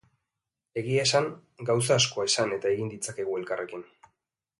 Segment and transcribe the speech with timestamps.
[0.81, 1.27] Egia esan,
[1.69, 3.85] gauza asko esan eta egin ditzakegu elkarrekin.